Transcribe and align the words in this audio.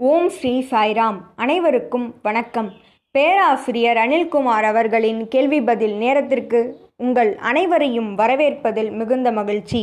ஓம் 0.00 0.28
ஸ்ரீ 0.28 0.66
சாய்ராம். 0.70 1.18
அனைவருக்கும் 1.36 2.14
வணக்கம். 2.22 2.72
பேராசிரியர் 3.10 3.96
அனில்குமார் 3.96 4.62
அவர்களின் 4.62 5.28
கேள்வி 5.28 5.62
பதில் 5.62 5.94
நேரத்திற்கு 5.94 6.60
உங்கள் 6.96 7.36
அனைவரையும் 7.36 8.18
வரவேற்பதில் 8.18 8.90
மிகுந்த 8.90 9.32
மகிழ்ச்சி. 9.32 9.82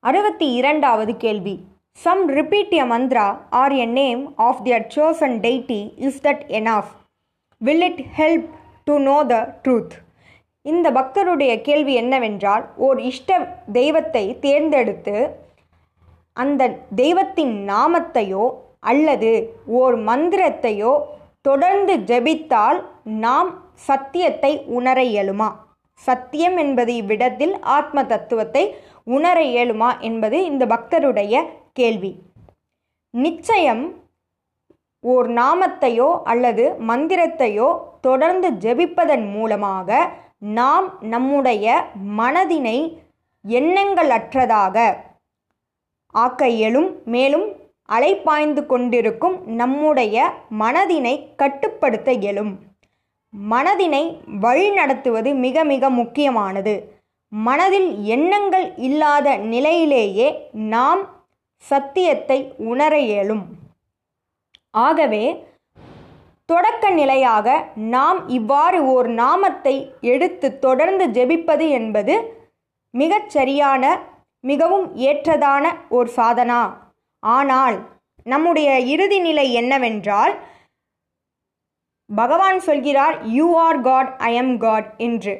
அறுபத்தி 0.00 0.52
இரண்டாவது 0.52 1.16
கேள்வி. 1.16 1.54
Some 1.90 2.28
repeat 2.28 2.70
a 2.70 2.84
mantra 2.84 3.26
or 3.50 3.72
a 3.72 3.86
name 3.86 4.36
of 4.36 4.62
their 4.64 4.86
chosen 4.96 5.36
deity 5.40 5.80
is 5.96 6.22
that 6.26 6.46
enough 6.60 6.94
will 7.58 7.82
it 7.82 8.02
help 8.18 8.48
to 8.84 8.98
know 8.98 9.26
the 9.26 9.60
truth 9.64 9.92
இந்த 10.62 10.92
பக்தருடைய 10.92 11.60
கேள்வி 11.60 11.94
என்னவென்றால் 11.94 12.66
ஓர் 12.76 12.98
இஷ்ட 13.00 13.38
தெய்வத்தை 13.72 14.38
தேர்ந்தெடுத்து 14.40 15.18
அந்த 16.32 16.74
தெய்வத்தின் 16.94 17.68
நாமத்தையோ 17.68 18.44
அல்லது 18.82 19.30
ஓர் 19.66 19.96
மந்திரத்தையோ 19.96 20.92
தொடர்ந்து 21.42 21.94
ஜெபித்தால் 22.10 22.78
நாம் 23.04 23.50
சத்தியத்தை 23.74 24.52
உணர 24.66 25.02
இயலுமா? 25.02 25.48
சத்தியம் 25.94 26.56
என்பது 26.56 26.94
இவ்விடத்தில் 26.94 27.54
ஆத்ம 27.60 28.04
தத்துவத்தை 28.04 28.64
உணர 29.04 29.38
இயலுமா 29.42 29.90
என்பது 30.00 30.44
இந்த 30.44 30.66
பக்தருடைய 30.66 31.42
கேள்வி. 31.72 32.12
நிச்சயம் 33.14 33.82
ஓர் 35.00 35.28
நாமத்தையோ 35.30 36.08
அல்லது 36.22 36.64
மந்திரத்தையோ 36.86 37.68
தொடர்ந்து 38.00 38.48
ஜெபிப்பதன் 38.64 39.26
மூலமாக 39.32 40.08
நாம் 40.38 40.86
நம்முடைய 41.00 41.66
மனதினை 42.18 42.78
எண்ணங்கள் 43.44 44.08
அற்றதாக 44.08 44.76
ஆக்க 46.14 46.48
இயலும். 46.48 46.88
மேலும் 47.04 47.46
அலைப்பாய்ந்து 47.90 48.62
கொண்டிருக்கும் 48.66 49.36
நம்முடைய 49.60 50.16
மனதினை 50.62 51.14
கட்டுப்படுத்த 51.36 52.10
இயலும். 52.12 52.52
மனதினை 53.34 54.04
வழிநடத்துவது 54.42 55.30
மிக 55.44 55.64
மிக 55.64 55.90
முக்கியமானது. 55.90 56.74
மனதில் 57.32 57.90
எண்ணங்கள் 58.14 58.66
இல்லாத 58.88 59.36
நிலையிலேயே 59.52 60.28
நாம் 60.74 61.02
சத்தியத்தை 61.64 62.38
உணர 62.70 62.92
இயலும். 62.98 63.44
ஆகவே 64.84 65.24
தொடக்க 66.48 66.84
நிலையாக 66.90 67.48
நாம் 67.94 68.20
இவ்வாறு 68.28 68.78
ஓர் 68.94 69.08
நாமத்தை 69.22 69.74
எடுத்து 70.12 70.48
தொடர்ந்து 70.58 71.04
ஜெபிப்பது 71.16 71.66
என்பது 71.70 72.14
மிகச்சரியான 72.94 73.84
மிகவும் 74.44 74.86
ஏற்றதான 75.08 75.64
ஒரு 75.88 76.08
சாதனா. 76.16 76.62
ஆனால் 77.22 77.76
நம்முடைய 78.26 78.70
இறுதி 78.92 79.18
நிலை 79.20 79.46
என்னவென்றால் 79.52 80.34
பகவான் 82.10 82.58
சொல்கிறார் 82.60 83.16
you 83.28 83.46
are 83.58 83.80
God 83.80 84.10
I 84.18 84.34
am 84.34 84.54
God 84.58 84.88
என்று. 84.96 85.34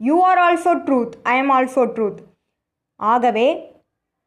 You 0.00 0.16
are 0.22 0.38
also 0.38 0.72
truth 0.86 1.14
I 1.22 1.34
am 1.38 1.50
also 1.50 1.84
truth 1.96 2.20
ஆகவே 3.00 3.48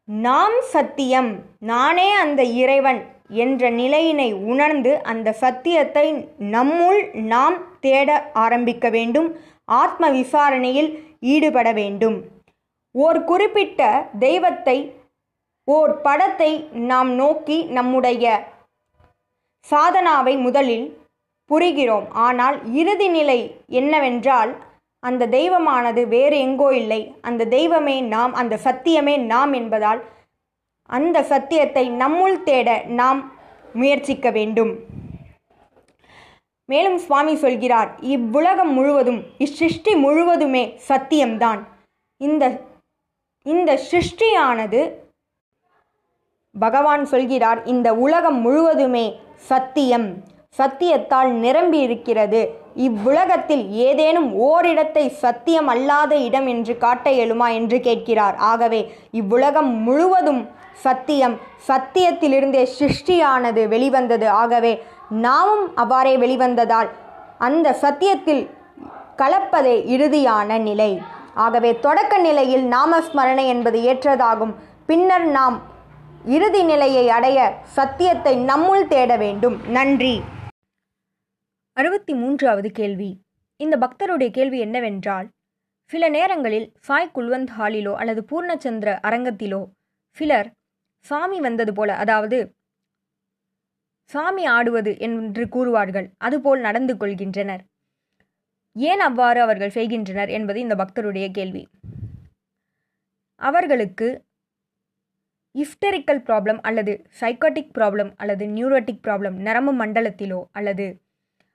நாம் 0.08 0.58
சத்தியம் 0.72 1.32
நானே 1.60 2.08
அந்த 2.14 2.42
இறைவன் 2.44 3.02
என்ற 3.44 3.70
நிலையினை 3.70 4.34
உணர்ந்து 4.34 4.92
அந்த 5.04 5.32
சத்தியத்தை 5.32 6.06
நம்முள் 6.40 7.02
நாம் 7.34 7.58
தேட 7.80 8.10
ஆரம்பிக்க 8.34 8.90
வேண்டும். 8.90 9.30
ஆத்ம 9.66 10.10
விசாரணையில் 10.10 10.90
ஈடுபட 11.20 11.72
வேண்டும். 11.72 12.18
ஓர் 12.96 13.20
குறிப்பிட்ட 13.24 14.10
தெய்வத்தை 14.20 14.78
ஓர் 15.76 15.92
படத்தை 16.06 16.52
நாம் 16.92 17.10
நோக்கி 17.22 17.58
நம்முடைய 17.78 18.26
சாதனாவை 19.68 20.34
முதலில் 20.46 20.88
புரிகிறோம். 21.50 22.08
ஆனால் 22.28 22.58
இறுதி 22.82 23.08
நிலை 23.18 23.40
என்னவென்றால் 23.80 24.52
அந்த 25.04 25.28
தெய்வமானது 25.36 26.02
வேறு 26.14 26.38
எங்கோ 26.46 26.70
இல்லை. 26.82 27.02
அந்த 27.28 27.48
தெய்வமே 27.56 27.98
நாம் 28.14 28.34
அந்த 28.42 28.56
சத்தியமே 28.66 29.16
நாம் 29.34 29.54
என்பதால் 29.60 30.02
அந்த 30.90 31.18
சத்தியத்தை 31.32 31.86
நம்முள் 32.02 32.38
தேட 32.48 32.70
நாம் 33.00 33.20
முயற்சிக்க 33.80 34.28
வேண்டும். 34.38 34.72
மேலும் 36.70 36.98
சுவாமி 37.04 37.36
சொல்கிறார் 37.44 37.92
இவ்வுலகம் 38.16 38.74
முழுவதும் 38.78 39.22
இச்சிருஷ்டி 39.46 39.94
முழுவதுமே 40.06 40.64
சத்தியம்தான். 40.90 41.62
இந்த 42.22 42.46
இந்த 43.46 43.72
சிருஷ்டியானது 43.92 44.82
பகவான் 46.56 47.04
சொல்கிறார் 47.06 47.60
இந்த 47.66 47.88
உலகம் 47.96 48.40
முழுவதுமே 48.42 49.06
சத்தியம். 49.50 50.08
சத்தியத்தால் 50.58 51.32
நிரம்பி 51.44 51.80
இருக்கிறது. 51.80 52.40
இவ்வுலகத்தில் 52.76 53.66
ஏதேனும் 53.70 54.30
ஓரிடத்தை 54.48 55.04
சத்தியம் 55.24 55.68
அல்லாத 55.68 56.14
இடம் 56.28 56.48
என்று 56.48 56.78
காட்ட 56.78 57.12
இயலுமா 57.12 57.48
என்று 57.54 57.78
கேட்கிறார். 57.80 58.36
ஆகவே 58.36 58.82
இவ்வுலகம் 59.12 59.72
முழுவதும் 59.88 60.42
சத்தியம் 60.86 61.36
சத்தியத்திலிருந்தே 61.68 62.64
சிருஷ்டியானது 62.80 63.64
வெளிவந்தது. 63.68 64.28
ஆகவே 64.42 64.74
நாமும் 65.10 65.66
அவ்வாறே 65.76 66.18
வெளிவந்ததால் 66.18 66.90
அந்த 67.38 67.74
சத்தியத்தில் 67.74 68.44
கலப்பதே 69.18 69.76
இறுதியான 69.96 70.58
நிலை. 70.60 70.92
ஆகவே 71.34 71.72
தொடக்க 71.80 72.14
நிலையில் 72.18 72.66
நாமஸ்மரணை 72.72 73.46
என்பது 73.48 73.80
ஏற்றதாகும். 73.92 74.54
பின்னர் 74.86 75.28
நாம் 75.38 75.58
இறுதி 76.26 76.64
நிலையை 76.64 77.10
அடைய 77.10 77.62
சத்தியத்தை 77.64 78.38
நம்முள் 78.38 78.88
தேட 78.88 79.18
வேண்டும். 79.18 79.70
நன்றி. 79.70 80.22
அறுபத்தி 81.74 82.14
மூன்றாவது 82.14 82.72
கேள்வி. 82.72 83.22
இந்த 83.58 83.78
பக்தருடைய 83.78 84.32
கேள்வி 84.32 84.60
என்னவென்றால் 84.60 85.30
சில 85.86 86.10
நேரங்களில் 86.10 86.74
சாய் 86.80 87.12
குல்வந்த் 87.16 87.48
ஹாலிலோ 87.60 87.94
அல்லது 87.94 88.26
பூர்ணச்சந்திர 88.32 89.00
அரங்கத்திலோ 89.08 89.70
சிலர் 90.10 90.52
சாமி 91.00 91.40
வந்தது 91.40 91.74
போல 91.74 91.96
அதாவது 91.96 92.56
சாமி 94.04 94.46
ஆடுவது 94.46 95.00
என்று 95.00 95.46
கூறுவார்கள் 95.46 96.12
அதுபோல் 96.18 96.60
நடந்து 96.60 96.96
கொள்கின்றனர். 96.96 97.60
ஏன் 98.74 99.00
அவ்வாறு 99.00 99.42
அவர்கள் 99.42 99.70
செய்கின்றனர் 99.70 100.30
என்பது 100.30 100.60
இந்த 100.60 100.76
பக்தருடைய 100.76 101.32
கேள்வி. 101.32 101.68
அவர்களுக்கு 103.36 104.28
இஃப்டரிக்கல் 105.64 106.22
ப்ராப்ளம் 106.28 106.60
அல்லது 106.68 106.94
சைக்காட்டிக் 107.20 107.72
ப்ராப்ளம் 107.78 108.12
அல்லது 108.22 108.44
நியூரோட்டிக் 108.56 109.04
ப்ராப்ளம் 109.06 109.38
நரம்பு 109.48 109.74
மண்டலத்திலோ 109.82 110.40
அல்லது 110.52 110.88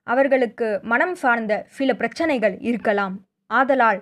அவர்களுக்கு 0.06 0.66
மனம் 0.92 1.14
சார்ந்த 1.14 1.52
சில 1.76 1.90
பிரச்சனைகள் 2.00 2.56
இருக்கலாம். 2.70 3.14
ஆதலால் 3.50 4.00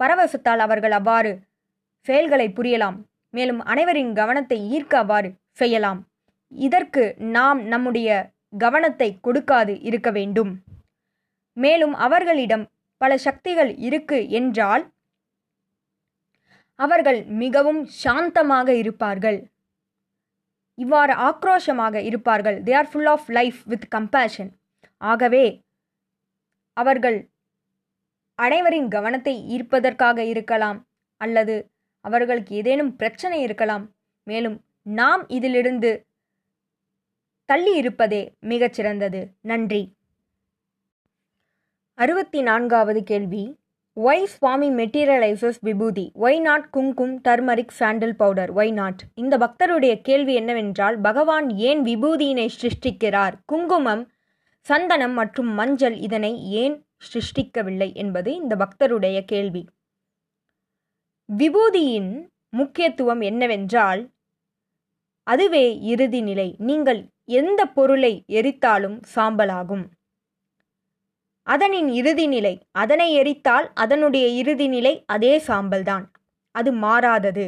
பரவசத்தால் 0.00 0.62
அவர்கள் 0.66 0.94
அவ்வாறு 0.98 1.32
செயல்களை 2.06 2.46
புரியலாம். 2.58 2.98
மேலும் 3.34 3.60
அனைவரின் 3.72 4.12
கவனத்தை 4.20 4.58
ஈர்க்க 4.76 4.94
அவ்வாறு 5.02 5.28
செய்யலாம். 5.60 6.00
இதற்கு 6.52 7.02
நாம் 7.36 7.60
நம்முடைய 7.72 8.10
கவனத்தை 8.58 9.08
கொடுக்காது 9.26 9.74
இருக்க 9.88 10.08
வேண்டும். 10.10 10.52
மேலும் 11.56 11.94
அவர்களிடம் 12.06 12.64
பல 13.00 13.12
சக்திகள் 13.26 13.70
இருக்கு 13.88 14.18
என்றால் 14.38 14.82
அவர்கள் 16.80 17.24
மிகவும் 17.24 17.88
சாந்தமாக 18.04 18.68
இருப்பார்கள். 18.68 19.50
இவ்வாறு 20.74 21.14
ஆக்ரோஷமாக 21.14 21.94
இருப்பார்கள். 21.94 22.62
They 22.62 22.74
are 22.74 22.88
full 22.90 23.06
of 23.06 23.30
life 23.30 23.58
with 23.64 23.86
compassion 23.94 24.50
ஆகவே 24.96 25.62
அவர்கள் 26.72 27.28
அனைவரின் 28.34 28.88
கவனத்தை 28.88 29.34
ஈர்ப்பதற்காக 29.56 30.18
இருக்கலாம் 30.18 30.86
அல்லது 31.16 31.70
அவர்களுக்கு 32.00 32.56
ஏதேனும் 32.56 32.96
பிரச்சனை 32.96 33.42
இருக்கலாம். 33.42 33.92
மேலும் 34.22 34.64
நாம் 34.82 35.28
இதிலிருந்து 35.28 36.06
தள்ளி 37.44 37.76
இருப்பதே 37.76 38.34
மிகச்சிறந்தது. 38.40 39.20
நன்றி. 39.40 39.96
அறுபத்தி 41.94 42.42
நான்காவது 42.42 43.02
கேள்வி. 43.02 43.59
Why 44.06 44.24
Swami 44.24 44.68
materializes 44.70 45.56
vibhuti? 45.60 46.12
Why 46.20 46.40
not 46.40 46.66
kumkum 46.76 47.14
turmeric 47.28 47.72
sandal 47.78 48.14
powder? 48.16 48.54
Why 48.54 48.72
not 48.72 49.00
இந்த 49.14 49.34
பக்தருடைய 49.38 50.00
கேள்வி 50.00 50.34
என்னவென்றால் 50.34 51.00
பகவான் 51.00 51.48
ஏன் 51.68 51.82
விபூதியினை 51.82 52.46
சிருஷ்டிக்கிறார்? 52.56 53.34
குங்குமம் 53.46 54.04
சந்தனம் 54.66 55.12
மற்றும் 55.12 55.50
மஞ்சள் 55.54 55.96
இதனை 55.96 56.32
ஏன் 56.62 56.76
சிருஷ்டிக்கவில்லை 57.10 57.90
என்பது 57.94 58.34
இந்த 58.34 58.56
பக்தருடைய 58.56 59.24
கேள்வி. 59.24 59.62
விபூதியின் 61.28 62.12
முக்கியத்துவம் 62.50 63.20
என்னவென்றால் 63.20 64.02
அதுவே 65.26 65.78
இறுதி 65.92 66.20
நிலை. 66.20 66.48
நீங்கள் 66.58 67.00
எந்த 67.24 67.66
பொருளை 67.66 68.24
எரித்தாலும் 68.28 69.00
சாம்பலாகும். 69.16 69.84
அதனின் 71.46 71.88
இறுதி 71.88 72.26
நிலை 72.26 72.54
அதனை 72.72 73.08
எரித்தால் 73.20 73.66
அதனுடைய 73.74 74.26
இறுதி 74.40 74.68
நிலை 74.68 75.04
அதே 75.06 75.38
சாம்பல்தான் 75.38 76.04
அது 76.54 76.72
மாறாதது. 76.72 77.46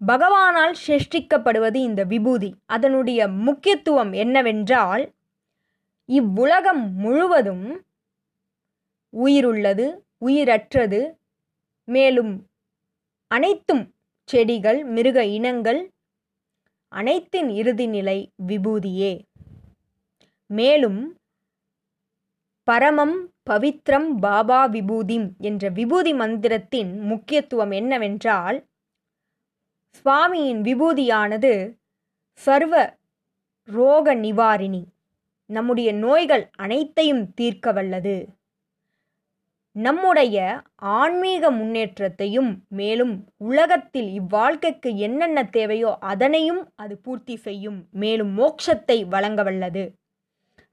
பகவானால் 0.00 0.74
சிருஷ்டிக்கப்படுவது 0.86 1.74
இந்த 1.74 2.04
விபூதி. 2.04 2.54
அதனுடைய 2.66 3.28
முக்கியத்துவம் 3.28 4.12
என்னவென்றால் 4.12 5.04
இவ்வுலகம் 6.08 6.94
முழுவதும் 6.94 7.66
உயிருள்ளது 9.12 9.86
உயிரற்றது. 10.18 11.00
மேலும் 11.88 12.32
அனைத்தும் 13.30 13.84
செடிகள் 14.28 14.84
மிருக 14.84 15.24
இனங்கள் 15.24 15.80
அனைத்தின் 16.92 17.48
இறுதி 17.48 17.86
நிலை 17.86 18.18
விபூதியே. 18.46 19.12
மேலும் 20.50 21.00
பரமம் 22.66 23.16
பவித்ரம் 23.50 24.08
பாபா 24.20 24.60
விபூதிம் 24.68 25.26
என்ற 25.38 25.68
விபூதி 25.70 26.12
மந்திரத்தின் 26.14 26.90
முக்கியத்துவம் 27.10 27.70
என்னவென்றால் 27.70 28.58
சுவாமியின் 29.98 30.60
விபூதியானது 30.68 31.52
சர்வ 32.40 32.74
ரோக 33.68 34.14
நிவாரிணி. 34.14 34.82
நம்முடைய 35.50 35.92
நோய்கள் 35.92 36.44
அனைத்தையும் 36.56 37.22
தீர்க்க 37.34 37.72
வல்லது. 37.72 38.16
நம்முடைய 39.76 40.36
ஆன்மீக 40.98 41.50
முன்னேற்றத்தையும் 41.50 42.50
மேலும் 42.78 43.14
உலகத்தில் 43.50 44.10
இவ்வாழ்க்கைக்கு 44.20 44.90
என்னென்ன 45.06 45.48
தேவையோ 45.56 45.90
அதனையும் 46.12 46.62
அது 46.74 46.94
பூர்த்தி 46.98 47.36
செய்யும் 47.36 47.78
மேலும் 48.02 48.32
மோட்சத்தை 48.38 48.98
வழங்க 49.08 49.42
வல்லது. 49.42 49.84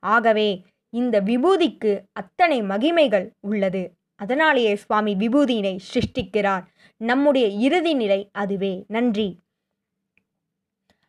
ஆகவே 0.04 0.50
இந்த 0.94 1.22
விபூதிக்கு 1.22 1.92
அத்தனை 2.14 2.62
மகிமைகள் 2.62 3.28
உள்ளது. 3.40 3.84
அதனாலேயே 4.16 4.76
சுவாமி 4.76 5.14
விபூதியினை 5.16 5.74
சிருஷ்டிக்கிறார். 5.92 6.64
நம்முடைய 7.02 7.48
இறுதி 7.48 7.94
நிலை 7.94 8.30
அதுவே. 8.34 8.74
நன்றி. 8.88 9.30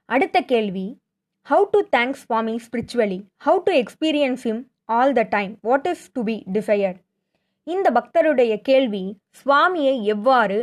அடுத்த 0.09 0.41
கேள்வி. 0.41 0.87
How 1.51 1.65
to 1.71 1.81
thanks 1.97 2.23
Swami 2.27 2.55
spiritually 2.55 3.19
how 3.45 3.59
to 3.65 3.73
experience 3.73 4.45
him 4.45 4.63
all 4.85 5.13
the 5.13 5.23
time 5.31 5.59
what 5.63 5.87
is 5.87 6.13
to 6.13 6.23
be 6.23 6.37
desired 6.53 7.01
இந்த 7.67 7.91
பக்தருடைய 7.91 8.55
கேள்வி 8.61 9.03
சுவாமியை 9.41 9.95
எவ்வாறு 10.03 10.59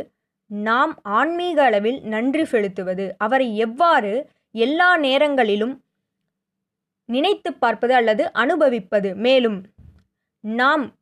நாம் 0.50 0.92
ஆன்மீக 1.02 1.58
அளவில் 1.64 2.00
நன்றி 2.04 2.44
செலுத்துவது? 2.44 3.06
அவரை 3.18 3.56
எவ்வாறு 3.56 4.12
எல்லா 4.54 4.96
நேரங்களிலும் 4.96 5.74
நினைத்து 7.04 7.52
பார்ப்பது 7.52 7.94
அல்லது 7.94 8.32
அனுபவிப்பது. 8.32 9.14
மேலும் 9.14 9.66
நாம் 10.40 10.94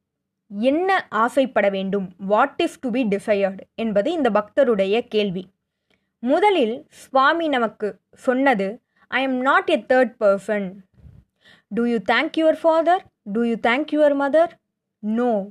என்ன 0.48 1.06
ஆசைப்பட 1.10 1.68
வேண்டும்? 1.68 2.12
What 2.18 2.60
is 2.60 2.80
to 2.80 2.90
be 2.90 3.04
desired 3.04 3.60
என்பது 3.74 4.12
இந்த 4.12 4.30
பக்தருடைய 4.30 5.06
கேள்வி. 5.08 5.46
முதலில் 6.18 6.86
சுவாமி 6.88 7.48
நமக்கு 7.48 8.00
சொன்னது 8.12 8.80
I 9.08 9.22
am 9.22 9.40
not 9.40 9.68
a 9.68 9.84
third 9.88 10.14
person 10.20 10.72
to 11.68 11.84
you 11.84 11.96
thank 11.96 12.36
your 12.36 12.58
father 12.60 13.04
to 13.22 13.42
you 13.44 13.54
thank 13.54 13.92
your 13.92 14.16
mother 14.20 14.50
no 14.98 15.50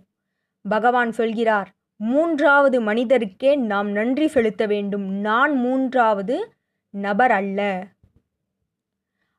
Bhagavan 0.70 1.12
சொல்கிறார் 1.12 1.74
மூன்றாவது 1.96 2.82
மனிதருக்கே 2.82 3.56
நாம் 3.56 3.90
நன்றி 3.92 4.28
செலுத்த 4.28 4.66
வேண்டும். 4.66 5.10
நான் 5.10 5.56
மூன்றாவது 5.56 6.54
நபர் 6.90 7.32
அல்ல. 7.32 7.88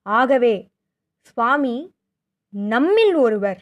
ஆகவே 0.03 0.70
சுவாமி 1.29 1.77
நம்மில் 2.53 3.15
ஒருவர் 3.15 3.61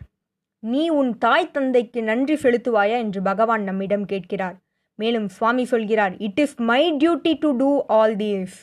நீ 0.63 0.89
உன் 0.89 1.11
தாய் 1.19 1.51
தந்தைக்கு 1.51 2.03
நன்றி 2.03 2.35
செலுத்துவாயா 2.35 2.97
என்று 3.05 3.23
பகவான் 3.23 3.63
நம்மிடம் 3.63 4.05
கேட்கிறார். 4.05 4.57
மேலும் 4.95 5.29
சுவாமி 5.29 5.65
சொல்கிறார் 5.65 6.15
it 6.19 6.41
is 6.41 6.57
my 6.71 6.83
duty 6.93 7.33
to 7.39 7.51
do 7.57 7.71
all 7.87 8.17
these 8.17 8.57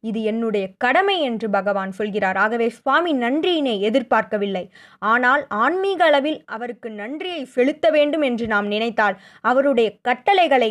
இது 0.00 0.22
என்னுடைய 0.22 0.64
கடமை 0.76 1.20
என்று 1.20 1.50
பகவான் 1.50 1.92
சொல்கிறார். 1.92 2.36
ஆகவே 2.36 2.66
சுவாமி 2.68 3.12
நன்றியினை 3.14 3.80
எதிர்பார்க்கவில்லை. 3.80 4.64
ஆனால் 4.98 5.46
ஆன்மீக 5.48 6.04
அளவில் 6.04 6.40
அவருக்கு 6.44 6.90
நன்றியை 6.90 7.44
செலுத்த 7.44 7.90
வேண்டும் 7.90 8.22
என்று 8.22 8.46
நாம் 8.46 8.66
நினைத்தால் 8.66 9.16
அவருடைய 9.40 9.90
கட்டளைகளை 10.00 10.70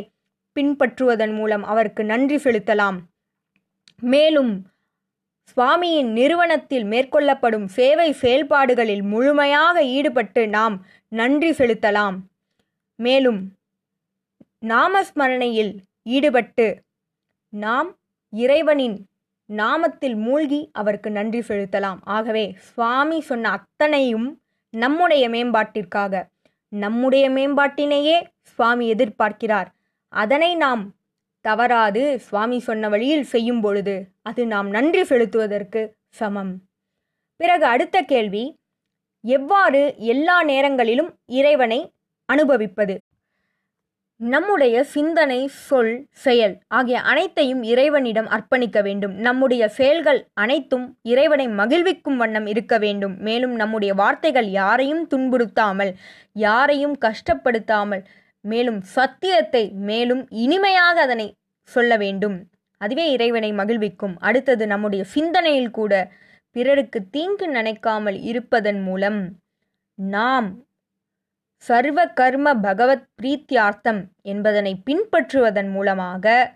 பின்பற்றுவதன் 0.56 1.34
மூலம் 1.34 1.64
அவருக்கு 1.64 2.04
நன்றி 2.04 2.36
செலுத்தலாம். 2.36 3.00
மேலும் 4.14 4.54
சுவாமியின் 5.56 6.12
நிறுவனத்தில் 6.12 6.84
மேற்கொள்ளப்படும் 6.84 7.66
சேவை 7.66 8.12
செயல்பாடுகளில் 8.12 9.04
முழுமையாக 9.04 9.84
ஈடுபட்டு 9.84 10.48
நாம் 10.48 10.86
நன்றி 11.08 11.50
செலுத்தலாம். 11.50 12.18
மேலும் 12.96 13.52
நாமஸ்மரணையில் 14.62 15.74
ஈடுபட்டு 16.04 16.82
நாம் 17.50 17.90
இறைவனின் 18.30 18.98
நாமத்தில் 19.50 20.16
மூழ்கி 20.16 20.70
அவருக்கு 20.74 21.12
நன்றி 21.12 21.40
செலுத்தலாம். 21.40 22.00
ஆகவே 22.04 22.56
சுவாமி 22.58 23.22
சொன்ன 23.22 23.50
அத்தனையும் 23.50 24.28
நம்முடைய 24.70 25.30
மேம்பாட்டிற்காக 25.30 26.24
நம்முடைய 26.70 27.30
மேம்பாட்டினையே 27.30 28.18
சுவாமி 28.42 28.94
எதிர்பார்க்கிறார். 28.94 29.70
அதனை 30.14 30.56
நாம் 30.56 30.84
தவறாது 31.46 32.04
சுவாமி 32.20 32.60
சொன்ன 32.60 32.90
வழியில் 32.90 33.30
செய்யும் 33.34 33.62
பொழுது 33.62 33.96
அது 34.22 34.42
நாம் 34.48 34.70
நன்றி 34.70 35.02
செலுத்துவதற்கு 35.04 35.82
சமம். 36.20 36.54
பிறகு 37.40 37.66
அடுத்த 37.66 37.98
கேள்வி 38.02 38.44
எவ்வாறு 39.24 39.82
எல்லா 40.14 40.38
நேரங்களிலும் 40.44 41.10
இறைவனை 41.40 41.80
அனுபவிப்பது? 42.30 42.96
நம்முடைய 44.20 44.76
சிந்தனை 44.84 45.40
சொல் 45.68 45.94
செயல் 46.26 46.54
ஆகிய 46.68 46.98
அனைத்தையும் 47.02 47.64
இறைவனிடம் 47.64 48.28
அர்ப்பணிக்க 48.28 48.82
வேண்டும். 48.84 49.16
நம்முடைய 49.18 49.64
செயல்கள் 49.70 50.20
அனைத்தும் 50.34 50.86
இறைவனை 51.04 51.48
மகிழ்விக்கும் 51.60 52.18
வண்ணம் 52.18 52.46
இருக்க 52.46 52.78
வேண்டும். 52.78 53.16
மேலும் 53.20 53.56
நம்முடைய 53.56 53.94
வார்த்தைகள் 53.94 54.50
யாரையும் 54.60 55.04
துன்புறுத்தாமல் 55.08 55.92
யாரையும் 56.46 56.96
கஷ்டப்படுத்தாமல் 56.98 58.04
மேலும் 58.44 58.82
சத்தியத்தை 58.82 59.70
மேலும் 59.70 60.30
இனிமையாக 60.30 61.02
அதனை 61.02 61.28
சொல்ல 61.64 61.98
வேண்டும். 61.98 62.38
அதுவே 62.78 63.12
இறைவனை 63.12 63.52
மகிழ்விக்கும். 63.52 64.16
அடுத்தது 64.20 64.68
நம்முடைய 64.68 65.04
சிந்தனையில் 65.04 65.72
கூட 65.72 66.12
பிறருக்கு 66.52 67.00
தீங்கு 67.10 67.48
நினைக்காமல் 67.48 68.20
இருப்பதன் 68.22 68.82
மூலம் 68.82 69.20
நாம் 69.96 70.50
சர்வ 71.64 72.08
கர்ம 72.08 72.54
பகவத் 72.54 73.08
பிரீத்தியார்த்தம் 73.22 74.02
என்பதனை 74.22 74.72
பின்பற்றுவதன் 74.86 75.72
மூலமாக 75.72 76.54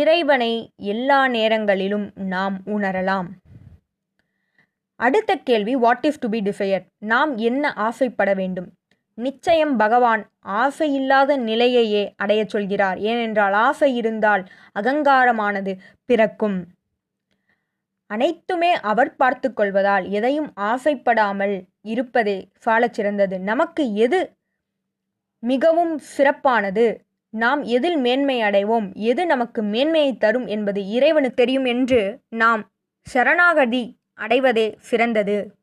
இறைவனை 0.00 0.52
எல்லா 0.76 1.28
நேரங்களிலும் 1.28 2.06
நாம் 2.14 2.56
உணரலாம். 2.66 3.28
அடுத்த 5.00 5.36
கேள்வி 5.36 5.74
what 5.76 6.04
is 6.04 6.18
to 6.18 6.28
be 6.28 6.40
desire 6.40 6.84
நாம் 6.98 7.36
என்ன 7.36 7.72
ஆசைப்பட 7.72 8.34
வேண்டும்? 8.34 8.68
நிச்சயம் 9.14 9.76
பகவான் 9.76 10.30
ஆசையில்லாத 10.46 11.36
நிலையையே 11.36 12.14
அடையச் 12.16 12.48
சொல்கிறார். 12.48 12.98
ஏனென்றால் 12.98 13.52
ஆசை 13.52 13.96
இருந்தால் 13.96 14.44
அகங்காரமானது 14.80 15.78
பிறக்கும். 16.04 16.64
அனைத்துமே 18.06 18.72
அவர் 18.72 19.16
பார்த்து 19.16 19.52
கொள்வதால் 19.52 20.08
எதையும் 20.08 20.52
ஆசைப்படாமல் 20.56 21.62
இருப்பதே 21.82 22.48
சாலச் 22.58 22.92
சிறந்தது. 22.92 23.40
நமக்கு 23.40 23.94
எது 23.94 24.36
மிகவும் 25.38 25.98
சிறப்பானது? 25.98 26.86
நாம் 27.30 27.62
எதில் 27.62 27.96
மேன்மை 27.96 28.40
அடைவோம்? 28.40 28.94
எது 28.94 29.26
நமக்கு 29.26 29.62
மேன்மையை 29.62 30.16
தரும் 30.16 30.46
என்பது 30.46 30.88
இறைவனுக்கு 30.88 31.36
தெரியும் 31.36 31.64
என்று 31.64 32.20
நாம் 32.28 32.70
சரணாகதி 33.06 33.98
அடைவதே 34.18 34.74
சிறந்தது. 34.78 35.54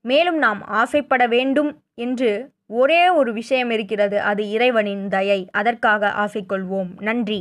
மேலும் 0.00 0.38
நாம் 0.38 0.62
ஆசைப்பட 0.62 1.26
வேண்டும் 1.26 1.82
என்று 1.94 2.52
ஒரே 2.70 3.02
ஒரு 3.18 3.30
விஷயம் 3.32 3.70
இருக்கிறது 3.76 4.16
அது 4.30 4.42
இறைவனின் 4.54 5.04
தயை. 5.08 5.40
அதற்காக 5.52 6.10
ஆசை 6.22 6.42
கொள்வோம் 6.48 6.90
நன்றி. 7.08 7.40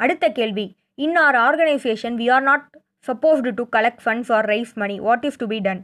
அடுத்த 0.00 0.24
கேள்வி. 0.38 0.66
In 1.04 1.16
our 1.24 1.38
organization 1.46 2.16
we 2.20 2.26
are 2.34 2.44
not 2.48 2.66
supposed 3.06 3.52
to 3.58 3.64
collect 3.76 4.02
funds 4.04 4.32
or 4.36 4.48
raise 4.52 4.74
money 4.82 4.96
what 5.06 5.24
is 5.28 5.40
to 5.42 5.46
be 5.52 5.58
done 5.66 5.82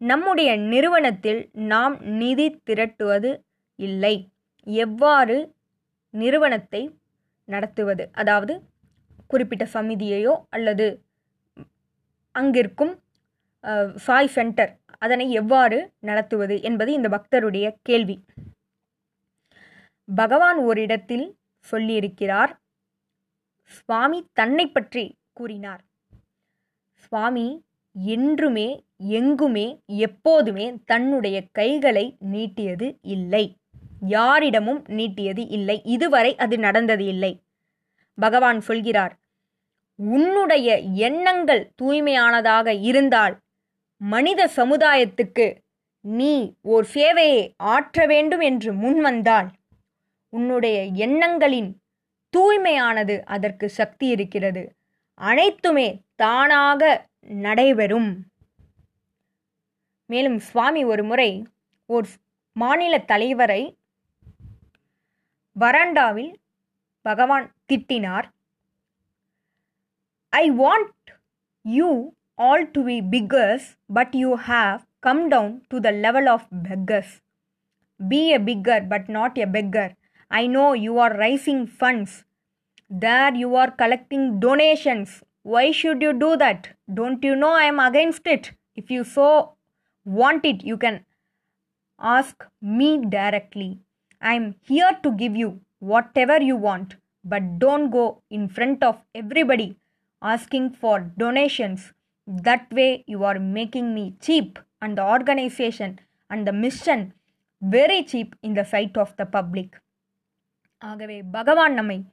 நம்முடைய 0.00 0.50
நிறுவனத்தில் 0.72 1.40
நாம் 1.72 1.96
நிதி 2.20 2.48
திரட்டுவது 2.68 3.30
இல்லை. 3.78 4.16
எவ்வாறு 4.66 5.36
நிறுவனத்தை 6.14 6.82
நடத்துவது? 7.48 8.04
அதாவது 8.12 8.54
குறிப்பிட்ட 9.32 9.64
சமிதியையோ 9.74 10.34
அல்லது 10.48 10.86
அங்கிருக்கும் 12.34 12.92
சாய் 14.06 14.34
சென்டர் 14.36 14.72
அதனை 15.04 15.26
எவ்வாறு 15.32 15.78
நடத்துவது 16.00 16.56
என்பது 16.62 16.90
இந்த 16.92 17.08
பக்தருடைய 17.08 17.66
கேள்வி. 17.82 18.16
பகவான் 20.08 20.58
ஓரிடத்தில் 20.58 21.26
சொல்லியிருக்கிறார் 21.66 22.52
சுவாமி 23.76 24.18
தன்னை 24.32 24.66
பற்றி 24.68 25.04
கூறினார். 25.32 25.82
சுவாமி 27.04 27.46
என்றுமே 27.94 28.68
எங்குமே 29.16 29.66
எப்போதுமே 30.06 30.66
தன்னுடைய 30.84 31.36
கைகளை 31.52 32.06
நீட்டியது 32.32 32.88
இல்லை. 33.14 33.44
யாரிடமும் 34.14 34.80
நீட்டியது 34.88 35.42
இல்லை. 35.48 35.76
இதுவரை 35.94 36.32
அது 36.36 36.56
நடந்தது 36.58 37.04
இல்லை. 37.04 37.32
பகவான் 38.18 38.60
சொல்கிறார் 38.60 39.14
உன்னுடைய 39.98 40.68
எண்ணங்கள் 41.08 41.62
தூய்மையானதாக 41.82 42.68
இருந்தால் 42.82 43.34
மனித 44.12 44.40
சமுதாயத்துக்கு 44.56 45.46
நீ 46.00 46.32
ஓர் 46.62 46.86
சேவையை 46.94 47.42
ஆற்ற 47.56 48.06
வேண்டும் 48.06 48.40
என்று 48.40 48.70
முன்வந்தால் 48.72 49.48
உன்னுடைய 50.28 50.78
எண்ணங்களின் 51.06 51.70
தூய்மையானது 52.36 53.14
அதற்கு 53.34 53.66
சக்தி 53.68 54.06
இருக்கிறது. 54.06 54.62
அனைத்துமே 55.14 55.88
தானாக 56.14 56.82
நடைபெறும். 57.46 58.10
மேலும் 60.10 60.38
சுவாமி 60.38 60.84
ஒரு 60.84 61.04
முறை 61.04 61.30
ஓர் 61.86 62.08
மாநில 62.52 62.94
தலைவரை 62.98 63.62
வராண்டாவில் 65.60 66.32
பகவான் 67.02 67.46
திட்டினார். 67.68 68.26
I 70.28 70.44
want 70.62 71.08
you 71.62 71.90
all 72.36 72.66
to 72.66 72.84
be 72.84 73.00
beggars, 73.00 73.76
but 73.88 74.14
you 74.14 74.36
have 74.36 74.84
come 75.00 75.28
down 75.28 75.62
to 75.70 75.80
the 75.80 75.92
level 75.92 76.28
of 76.28 76.46
beggars. 76.50 77.20
Be 78.08 78.34
a 78.34 78.40
beggar, 78.40 78.80
but 78.88 79.08
not 79.08 79.38
a 79.38 79.46
beggar. 79.46 79.96
I 80.30 80.46
know 80.46 80.72
you 80.72 80.98
are 80.98 81.16
raising 81.16 81.66
funds. 81.66 82.24
There 82.90 83.34
you 83.34 83.54
are 83.56 83.70
collecting 83.70 84.40
donations. 84.40 85.22
Why 85.42 85.70
should 85.70 86.02
you 86.02 86.12
do 86.12 86.36
that? 86.36 86.68
Don't 86.92 87.22
you 87.22 87.36
know 87.36 87.52
I 87.52 87.64
am 87.64 87.78
against 87.78 88.26
it? 88.26 88.52
If 88.74 88.90
you 88.90 89.04
so 89.04 89.54
want 90.04 90.44
it, 90.44 90.64
you 90.64 90.76
can 90.76 91.04
ask 92.00 92.44
me 92.60 93.04
directly. 93.04 93.78
I 94.20 94.34
am 94.34 94.56
here 94.62 94.98
to 95.02 95.12
give 95.12 95.36
you 95.36 95.60
whatever 95.78 96.40
you 96.40 96.56
want, 96.56 96.96
but 97.22 97.58
don't 97.58 97.90
go 97.90 98.22
in 98.30 98.48
front 98.48 98.82
of 98.82 98.98
everybody 99.14 99.76
asking 100.22 100.70
for 100.70 101.00
donations 101.18 101.92
That 102.28 102.72
way, 102.72 103.04
you 103.06 103.22
are 103.24 103.38
making 103.38 103.94
me 103.94 104.16
cheap 104.20 104.58
and 104.80 104.98
the 104.98 105.04
organization 105.04 105.98
and 106.28 106.46
the 106.46 106.52
mission 106.52 107.12
very 107.70 108.00
cheap 108.12 108.32
in 108.40 108.52
the 108.52 108.62
sight 108.62 108.98
of 108.98 109.14
the 109.16 109.24
public 109.24 109.80
ஆகவே 110.78 111.22
பகவான் 111.22 111.74
நம்மை 111.74 112.04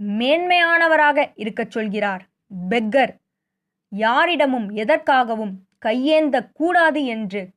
மேன்மையானவராக 0.00 1.32
இருக்கச் 1.34 1.70
சொல்கிறார். 1.70 2.28
Beggar 2.70 3.12
யாரிடமும் 3.88 4.70
எதற்காகவும் 4.70 5.54
கையேந்த 5.86 6.52
கூடாது 6.52 7.04
என்று 7.04 7.50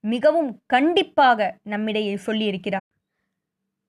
மிகவும் 0.00 0.62
கண்டிப்பாக 0.66 1.58
நம்மிடையே 1.62 2.14
சொல்லியிருக்கிறார். 2.14 2.86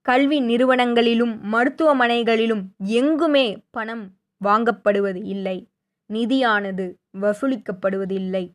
கல்வி 0.01 0.42
நிறுவனங்களிலும் 0.42 1.36
மருத்துவமனைகளிலும் 1.54 2.63
எங்குமே 2.78 3.63
பணம் 3.70 4.18
வாங்கப்படுவது 4.44 5.24
இல்லை. 5.25 5.70
நிதியானது 6.10 6.99
வசூலிக்கப்படுவதில்லை. 7.13 8.46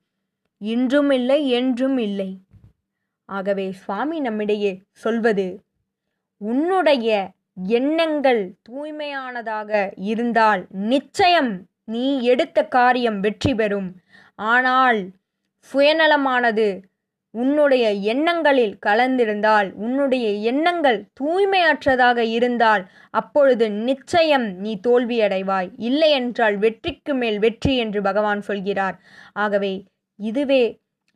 இன்றும் 0.60 1.10
இல்லை 1.10 1.40
என்றும் 1.50 1.98
இல்லை. 1.98 2.30
ஆகவே 3.28 3.66
சுவாமி 3.72 4.18
நம்மிடையே 4.20 4.72
சொல்வது 5.04 5.46
உன்னுடைய 6.40 7.08
எண்ணங்கள் 7.68 8.42
தூய்மையானதாக 8.68 9.70
இருந்தால் 10.10 10.62
நிச்சயம் 10.92 11.52
நீ 11.84 12.04
எடுத்த 12.22 12.58
காரியம் 12.66 13.20
வெற்றி 13.20 13.52
பெறும். 13.54 13.90
ஆனால் 14.38 15.00
சுயநலமானது 15.68 16.66
உன்னுடைய 17.34 17.90
எண்ணங்களில் 17.90 18.74
கலந்திருந்தால் 18.86 19.70
உன்னுடைய 19.72 20.26
எண்ணங்கள் 20.50 20.98
தூய்மையற்றதாக 21.20 22.16
இருந்தால் 22.16 22.82
அப்பொழுது 23.10 23.70
நிச்சயம் 23.70 24.46
நீ 24.58 24.80
தோல்வியடைவாய். 24.86 25.70
இல்லை 25.76 26.10
என்றால் 26.10 26.56
வெற்றிக்கு 26.56 27.14
மேல் 27.14 27.38
வெற்றி 27.38 27.76
என்று 27.76 28.02
பகவான் 28.02 28.40
சொல்கிறார். 28.40 28.96
ஆகவே 29.32 29.72
இதுவே 30.18 30.62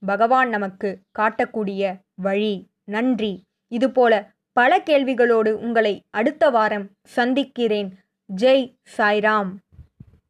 பகவான் 0.06 0.48
நமக்கு 0.48 0.90
காட்டக்கூடிய 1.18 1.94
வழி. 2.14 2.54
நன்றி. 2.84 3.32
இதுபோல 3.72 4.30
பல 4.52 4.78
கேள்விகளோடு 4.78 5.52
உங்களை 5.66 5.94
அடுத்த 6.10 6.50
வாரம் 6.50 6.88
சந்திக்கிறேன். 7.04 7.90
ஜெய் 8.36 8.66
சாய்ராம். 8.96 9.50